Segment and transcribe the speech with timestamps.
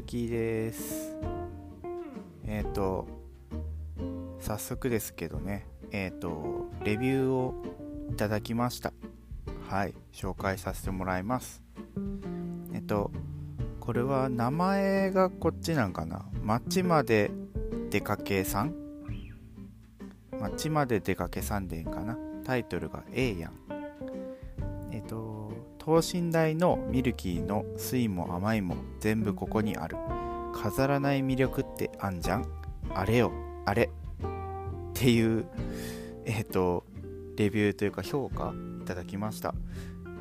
[0.00, 1.14] ルキーです。
[2.46, 3.06] えっ、ー、と
[4.38, 5.66] 早速ですけどね。
[5.92, 7.54] えっ、ー、とレビューを
[8.10, 8.94] いただきました。
[9.68, 11.62] はい紹介させてもらいます。
[12.72, 13.10] えっ、ー、と
[13.78, 16.24] これは名前がこっちなんかな？
[16.42, 17.30] 街まで
[17.90, 18.74] 出かけさん？
[20.40, 22.16] 街まで出かけさんでいいかな？
[22.44, 23.52] タイトルが A やん、
[25.80, 29.96] 等身大のミルキーの酸いも甘いも全部ここにある。
[30.52, 32.44] 飾らない魅力ってあんじゃん？
[32.94, 33.32] あれよ。
[33.64, 33.84] あれ。
[33.84, 35.46] っていう
[36.26, 36.84] えっ、と
[37.36, 39.54] レビューというか評価いただきました。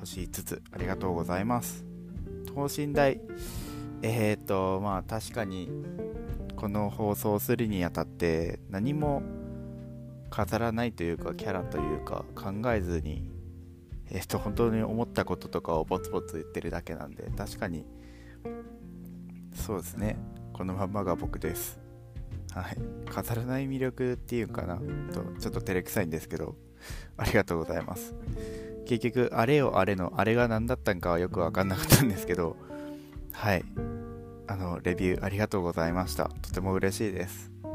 [0.00, 1.84] 星5つありがとうございます。
[2.46, 3.20] 等身大
[4.00, 5.68] えっ、とまあ確かに
[6.56, 9.22] この放送するにあたって何も
[10.30, 13.31] 飾らないというかキャラというか考えずに
[14.14, 17.86] えっ、と本当に思ったこととかをボツボツ言ってるだけなんで確かに
[19.54, 20.18] そうですね。
[20.52, 21.80] このまんまが僕です。
[22.52, 22.76] はい。
[23.10, 24.76] 飾らない魅力っていうかな？
[25.12, 26.56] とちょっと照れくさいんですけど
[27.16, 28.14] ありがとうございます。
[28.86, 32.56] 結局あれよあれのあれが何だったんかはよく分かんなかったんですけど
[33.32, 33.64] はい。
[34.48, 36.28] あのレビューありがとうございました。
[36.42, 37.50] とても嬉しいです。
[37.64, 37.70] や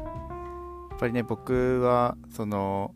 [0.96, 2.94] っぱりね僕はその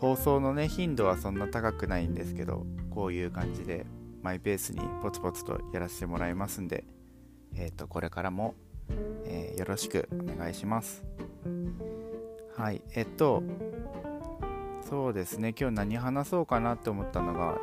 [0.00, 3.86] 放送のね頻度はそんな高くないんですけどこういう感じで
[4.22, 6.84] マイペースにポツポツとやらせてもらいますんで、
[7.54, 8.54] えー、とこれからも、
[9.24, 11.04] えー、よろしくお願いします。
[12.56, 13.42] はいえっと
[14.88, 17.58] そうですね今日何話そうかなって思ったのが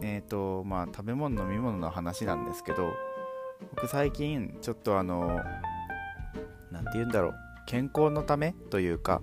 [0.00, 2.92] えっ、ー、とまあ食べ物飲み物の話なんですけど
[3.74, 5.40] 僕最近ちょっとあの
[6.70, 7.34] 何て言うんだろう
[7.66, 9.20] 健康のためというか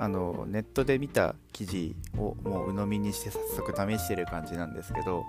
[0.00, 5.24] あのネットで見た記事をもう鵜呑みにして早速試してる感じなんですけど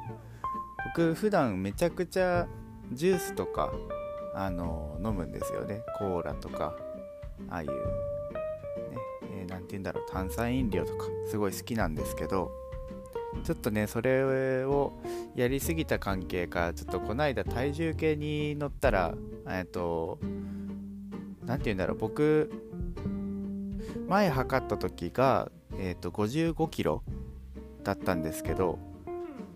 [0.95, 2.47] 僕普段めちゃくちゃ
[2.91, 3.71] ジュースとか
[4.35, 5.83] あの飲むんですよね。
[5.97, 6.75] コーラとか
[7.49, 7.75] ああいうね、
[9.41, 12.51] えー、て言うんだろう炭酸飲料とかすごい好きなんですけど
[13.43, 14.93] ちょっとねそれを
[15.35, 19.15] やりすぎた関係かちょっとこないだ体重計に乗ったら
[19.47, 20.19] えっと
[21.45, 22.51] 何て言うんだろう僕
[24.07, 27.03] 前測った時が、えーと、55キロ
[27.83, 28.79] だったんですけど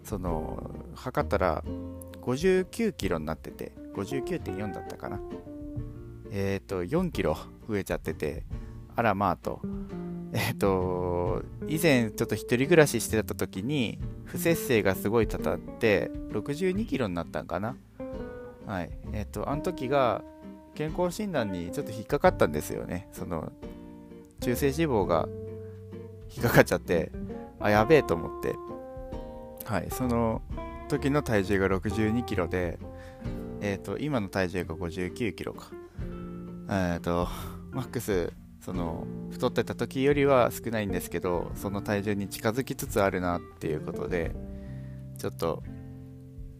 [0.03, 1.63] その測ったら
[2.21, 5.19] 59キロになってて59.4だったかな。
[6.31, 7.37] えっ、ー、と4キロ
[7.67, 8.43] 増えちゃってて
[8.95, 9.61] あらまあと。
[10.33, 17.75] えっ、ー、と以前ちょっと一人暮らししてた時に不摂生がすごいたたって62キロになったんかな。
[18.65, 18.91] はい。
[19.13, 20.21] えっ、ー、とあの時が
[20.77, 23.07] 健康診断にちょっと引っかかったんですよね。
[23.11, 23.51] その、
[24.47, 25.27] 中性脂肪が
[26.33, 27.11] 引っかかっちゃって、
[27.59, 28.55] あ、やべえと思って。
[29.65, 30.41] はい、その
[30.87, 32.79] 時の体重が62キロで、
[33.59, 35.69] えっ、ー、と、今の体重が59キロか。
[36.69, 37.27] えっ、ー、と、
[37.71, 38.31] マックス、
[38.61, 44.33] その、太ってた時よりは少ないんですけど、その体重に近づきつつあるなっていうことで、
[45.17, 45.61] ちょっと、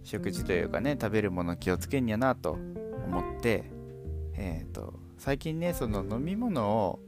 [0.04, 2.52] 食事というかね、食べるもの気をつけんやなと
[3.06, 3.64] 思って、
[4.34, 7.00] えっ、ー、と最近ねその飲み物を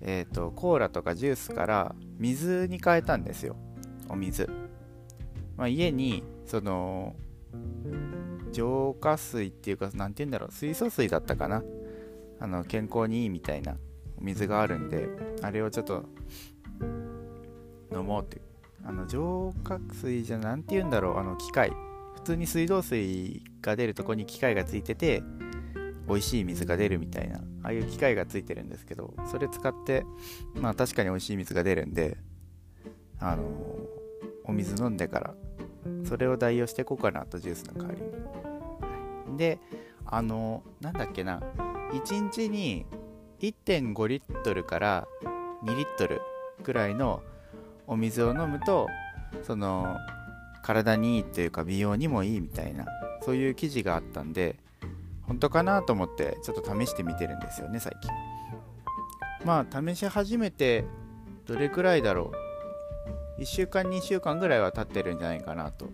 [0.00, 3.56] えっ、ー、とコーラとかジュースから水に変えたんですよ。
[4.08, 4.48] お水、
[5.56, 7.16] まあ、家にその
[8.52, 11.62] 浄化水っていうか何て言うんだろう水素水だったかな。
[12.38, 13.76] あの健康にいいみたいな
[14.18, 15.08] お水があるんで
[15.42, 16.04] あれをちょっと
[17.92, 18.40] 飲もうって。
[18.84, 21.72] あの浄化水じゃ何て言うんだろうあの機械。
[22.14, 25.22] 普通に水道水が出るとこに機械がついてて
[26.08, 30.04] 美味しい水が出るみたいなああいう機械がついてるんですけどそれ使って
[30.54, 32.16] まあ確かに美味しい水が出るんで
[33.18, 33.44] あの
[34.44, 35.34] お水飲んでから
[36.04, 39.36] それを代用していこうかなとジュースの代わりに。
[39.36, 39.58] で
[40.04, 41.40] あのなんだっけな
[41.92, 42.86] 1日に
[43.40, 45.06] 1.5リットルから
[45.64, 46.20] 2リットル
[46.62, 47.22] くらいの
[47.86, 48.88] お水を飲むと
[49.42, 49.96] その
[50.62, 52.86] 体にいいというか美容にもいいみたいな
[53.22, 54.56] そういう記事があったんで
[55.26, 58.10] 本当かなと思ってちょっと試してみてるんですよね最近。
[59.44, 60.84] まあ試し始めて
[61.46, 62.32] どれくらいだろ
[63.38, 63.40] う。
[63.42, 65.90] 1週間2週間ぐらいは経ってるんじゃないかなと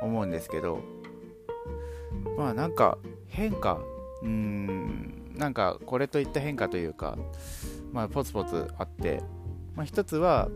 [0.00, 0.80] 思うんですけど。
[2.36, 2.98] まあなんか
[3.28, 3.80] 変化。
[4.22, 7.18] うーんなんかこれといった変化というか
[7.92, 9.22] まあポツポツあって。
[9.74, 10.48] まあ一つは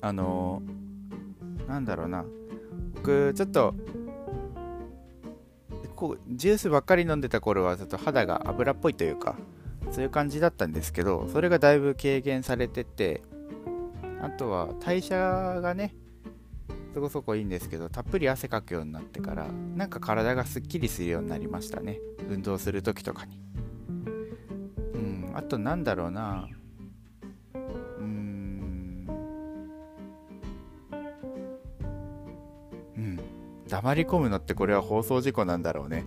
[0.00, 2.24] あのー、なんだろうな。
[2.94, 3.74] 僕ちょっと
[6.02, 9.36] こうジュースばっかり飲んでた頃はちょっと肌が油っぽいというか
[9.92, 13.22] そういう感じだったんですけどそれがだいぶ軽減されてて
[14.20, 15.94] あとは代謝がね
[16.92, 19.46] そこそこいいんですけどたっぷり汗かくようになってから
[19.76, 22.00] なんか体がすっきりするようになりましたね。
[22.28, 23.40] 運動する時とかに。
[24.94, 26.48] うんあとなんだろうな。
[33.82, 36.04] 黙り込むのってこれは放送事故なんだろうね。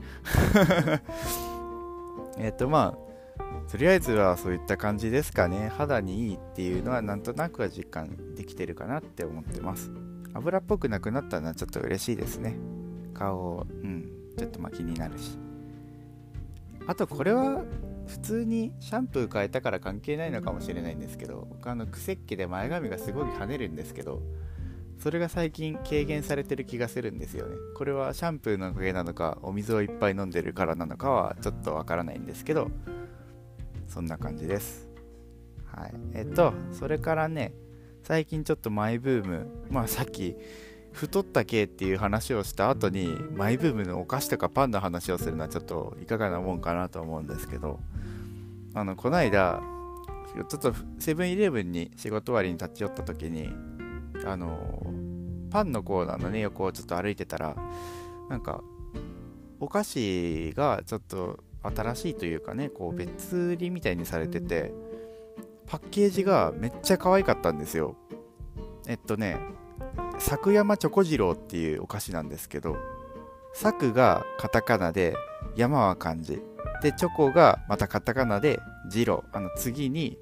[2.40, 2.98] えっとま
[3.38, 5.68] あとりあえずはそういった感じですかね。
[5.68, 9.92] 肌にいいっていうのはなんとなくは実感できてるかなって思ってます。
[10.34, 12.56] 油っぽくなくなったのはちょっと嬉しいですね。
[13.14, 15.38] 顔うんちょっとまあ気になるし。
[16.88, 17.66] あとこれは
[18.08, 24.22] 普通にシャンプー変えたから関係ないのかもしれないんですけど僕あの癖っ気で前髪がすごい跳ねるんですけど
[25.00, 27.56] それが最近軽減されてる気がするんですよね。
[27.76, 32.72] これはシャンプーのおかげなのかお水をいっぱい飲んでるからなのかはちょっとわからないんですけど
[33.88, 34.88] そんな感じです。
[35.66, 35.94] はい。
[36.14, 37.54] えっとそれからね
[38.04, 40.36] 最近ちょっとマイブームまあさっき
[40.92, 47.80] 太った系っていう話をした後にマイブームのお菓子とかパンの話をするのはちょっといかがなもんかなと思うんですけど
[48.74, 49.62] あのこないだ
[50.36, 53.50] ちょっとセブンイレブンに仕事終わりに立ち寄った時に
[54.26, 54.82] あの
[55.52, 57.56] パンのコーナーのね横をちょっと歩いてたら
[58.30, 58.62] なんか
[59.60, 64.74] お菓子がちょっと新しいというかねこう別売りみたいにされてて
[65.68, 67.96] パッケージがめっちゃ可愛かったんですよ。
[68.88, 69.38] えっとね
[70.20, 72.78] 作山チョコ次郎っていうお菓子なんですけど
[73.54, 75.16] 作がカタカナで
[75.56, 76.42] 山は漢字。
[76.82, 78.60] でチョコがまたカタカナで
[78.90, 80.20] 次郎あの次に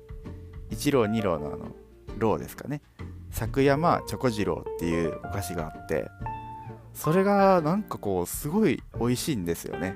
[0.70, 1.76] 1郎2郎のあの
[2.18, 2.82] 郎ですかね。
[3.34, 6.08] 作山チョコ次郎っていうお菓子があって
[6.94, 9.96] それがなんかこうすごい美味しいんですよね。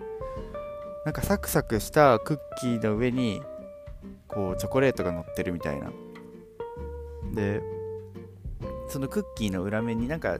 [1.06, 3.42] なんかサクサクしたクッキーの上に
[4.28, 5.92] こうチョコレートが乗ってるみたいな。
[7.34, 7.62] で
[8.89, 10.39] そのクッキーの裏面になんか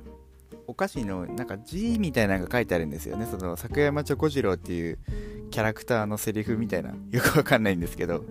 [0.66, 3.28] お菓子のなんか字みたいなのが書いてあるんですよね。
[3.28, 4.98] その作山チョコ次郎っていう
[5.52, 6.90] キャラクターのセリフみたいな。
[7.12, 8.24] よくわかんないんですけど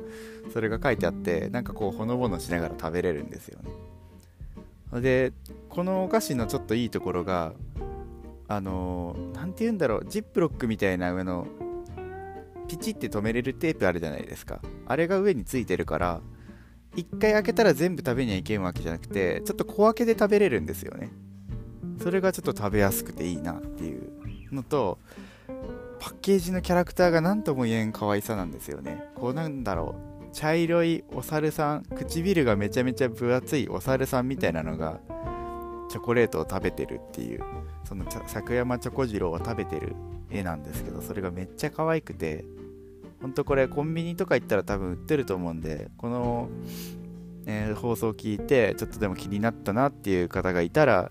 [0.53, 3.71] それが書いてあってなんかこうほのぼのしながら食べれるんですよね。
[4.93, 5.33] で
[5.69, 7.53] このお菓子のちょっといいところが
[8.49, 11.47] あの何て言うんだろうジップロックみたいな上の
[12.69, 14.61] ピチって止めれるテープあるじゃないですか。
[14.87, 16.21] あれが上についてるから
[16.97, 21.11] 1回開けたら全部食べにはいけんわけじゃなくてちょっと小分けで食べれるんですよね。
[22.03, 24.11] それがちょっと食べやすくていいなっていう
[24.53, 24.99] のと
[25.99, 29.03] パッケージのキャラクターが何とも言えん可愛さなんですよね。
[29.15, 30.16] こうなんだろう。
[30.37, 35.01] 茶色いお猿さん唇がめちゃめちゃ分厚いお猿さんみたいなのが
[35.89, 37.41] チョコレートを食べてるっていう
[37.85, 39.97] その作山チョコ次郎を食べてる
[40.31, 42.45] 絵なんですけどそれがめっちゃ可愛くて。
[43.23, 46.51] ほんとこれコンビニとか行ったら多分売ってると思うんでこの、
[47.47, 51.11] えー、放送を聞いてちょっとでも気になったなっていう方がいたら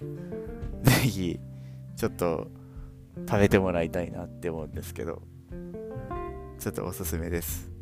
[0.84, 1.40] 是非
[1.98, 2.48] ちょっと
[3.28, 5.24] 食べてもらいたいなって思うんですけど
[6.60, 7.75] ちょっとおすすめです。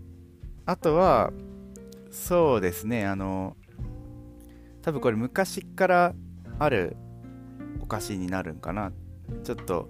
[0.66, 1.32] あとは
[2.12, 3.56] そうですねあの
[4.82, 6.14] 多分これ昔から
[6.60, 6.96] ある
[7.82, 8.92] お菓子になるんかな。
[9.44, 9.90] ちょっと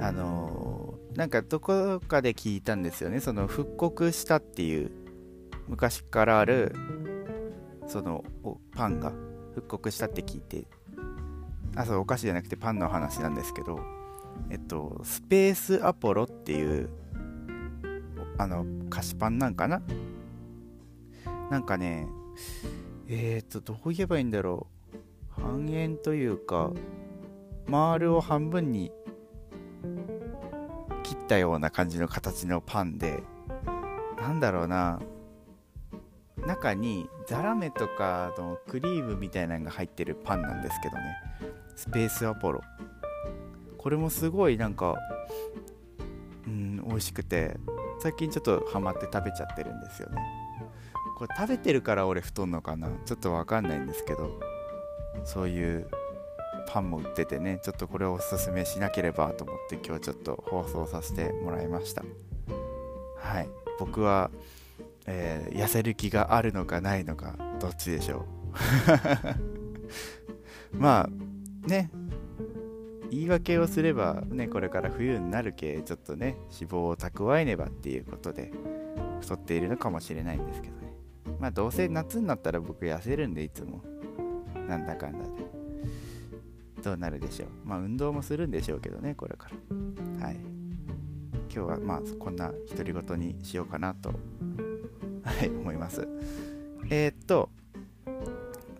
[0.00, 3.20] あの、なんかどこかで聞いたんですよね。
[3.20, 4.90] その復刻したっていう
[5.68, 6.74] 昔からある
[7.86, 8.24] その
[8.74, 9.12] パンが
[9.54, 10.66] 復刻したって聞いて。
[11.76, 13.80] あそうお菓子じゃなくてパンの話なんですけど
[14.48, 16.88] えっとスペースアポロっていう
[18.38, 19.82] あの菓子パンなんかな？
[21.50, 22.08] なんかね
[23.08, 24.66] えっ、とどう言えばいいんだろ
[25.38, 25.40] う。
[25.42, 26.72] 半円というか
[27.66, 28.90] 丸を半分に
[31.02, 33.22] 切ったような感じの形のパンで
[34.18, 35.00] なんだろうな。
[36.46, 41.02] 中にザラメとかのクリームみたいなのが入ってるパンなんですけどね。
[41.74, 42.60] スペースアポロ。
[43.78, 44.94] これもすごいなんか
[46.46, 47.56] うん美味しくて。
[48.00, 50.22] 最近ちょっとハマって食べちゃってるんですよね。
[51.16, 52.88] これ食べてるから俺太んのかな？
[53.06, 54.40] ちょっとわかんないんですけど。
[55.24, 55.88] そういう
[56.66, 57.60] パンも売っててね。
[57.62, 62.02] ちょっとこれをおすすめしなければと思って今日ちょっと放送させてもらいました。
[63.18, 63.48] はい。
[63.78, 64.30] 僕は、
[65.06, 68.26] えー、痩せる気があるのかないのかどっちでしょ
[70.72, 70.76] う？
[70.76, 71.90] まあね。
[73.14, 78.52] 言い訳をすればねこれから冬になるけちょっとね脂肪を蓄えねばっていうことで
[79.20, 80.92] 太っているのかもしれないんですけどね
[81.38, 83.82] まあどうせ夏になったら僕痩せるんでいつも
[84.68, 85.54] なんだかんだで
[86.84, 87.48] どうなるでしょう。
[87.64, 89.48] まあ、運動もするんでしょうけどね、これか
[90.20, 90.26] ら。
[90.26, 90.36] はい。
[91.54, 96.06] 今日は、まあ、こんな独り言にしようかなと、はい、思います。
[96.90, 97.48] えー、っと、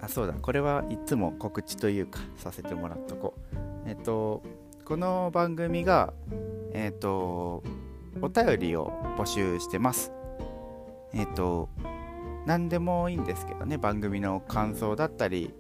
[0.03, 4.43] あそうだこれはいつも告知というかさせてもらっとこうえっと
[4.85, 6.13] この番組が
[6.73, 7.63] えっと
[8.21, 10.13] お便りを募集してます。
[11.13, 11.69] えっと
[12.47, 13.79] 何でもいいんですけどね。
[13.79, 15.55] 番組の感想だったり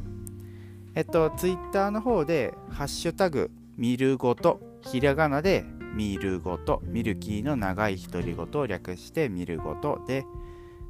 [0.95, 5.63] えっと、ツイッターの方で、ハッシュタグ、ミルゴト、ひらがなで、
[5.97, 10.27] ミルゴト、ミルキーの長い独り言を略してミルゴトで、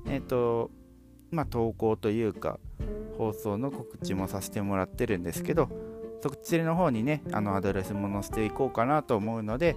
[0.06, 0.70] えっと、
[1.30, 2.58] まあ、投稿というか、
[3.16, 5.68] 放送の告知もさせてもらってるんですけど、
[6.22, 9.76] そちらの方にね、あのアドレスも載せていこうかなと思うので、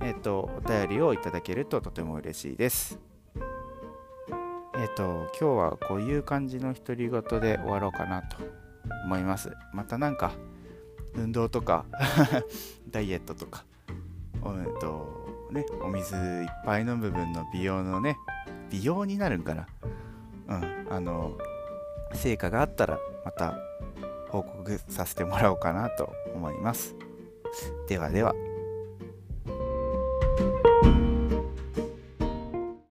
[0.00, 3.00] えっと、お便りをいただけるととても嬉しいです。
[4.82, 8.36] えっと、今日はこういう感じの独り言で終わろうかなと
[9.04, 10.32] 思いますまたなんか
[11.14, 11.84] 運動とか
[12.90, 13.64] ダイエットとか
[14.44, 18.16] えっとねお水いっぱい飲む分の美容のね
[18.70, 19.66] 美容になるんかな。
[20.48, 21.38] うんあの
[22.14, 23.54] 成果があったらまた
[24.28, 26.94] 報告させてもらおうかなと思います。
[27.88, 28.34] ではでは。